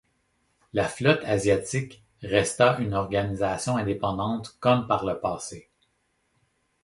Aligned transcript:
La 0.73 0.87
Flotte 0.87 1.23
Asiatique 1.25 2.03
resta 2.23 2.79
une 2.79 2.95
organisation 2.95 3.77
indépendante 3.77 4.57
comme 4.59 4.87
par 4.87 5.05
le 5.05 5.19
passé. 5.19 5.69